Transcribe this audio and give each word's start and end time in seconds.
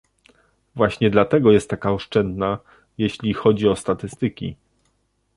Właśnie 0.75 1.09
dlatego 1.09 1.51
jest 1.51 1.69
taka 1.69 1.91
oszczędna, 1.91 2.59
jeśli 2.97 3.33
chodzi 3.33 3.67
o 3.67 3.75
statystyki 3.75 4.55